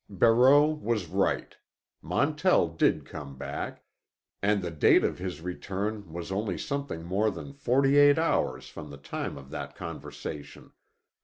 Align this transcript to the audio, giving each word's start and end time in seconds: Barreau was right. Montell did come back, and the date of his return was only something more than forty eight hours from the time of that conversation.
Barreau 0.09 0.65
was 0.65 1.05
right. 1.05 1.55
Montell 2.01 2.69
did 2.69 3.05
come 3.05 3.37
back, 3.37 3.83
and 4.41 4.63
the 4.63 4.71
date 4.71 5.03
of 5.03 5.19
his 5.19 5.41
return 5.41 6.11
was 6.11 6.31
only 6.31 6.57
something 6.57 7.03
more 7.03 7.29
than 7.29 7.53
forty 7.53 7.97
eight 7.99 8.17
hours 8.17 8.67
from 8.67 8.89
the 8.89 8.97
time 8.97 9.37
of 9.37 9.51
that 9.51 9.75
conversation. 9.75 10.71